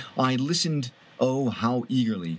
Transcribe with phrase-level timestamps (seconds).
[0.17, 2.29] I listened— oh, how eagerly!